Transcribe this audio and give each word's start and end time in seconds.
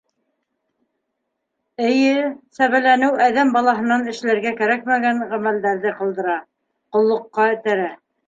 Эйе, 1.89 2.13
сәбәләнеү 2.57 3.11
әҙәм 3.27 3.53
балаһынан 3.57 4.09
эшләргә 4.13 4.55
кәрәкмәгән 4.63 5.21
ғәмәлдәрҙе 5.35 5.95
ҡылдыра, 6.01 6.41
ҡоллоҡҡа 6.97 7.49
этәрә. 7.59 7.89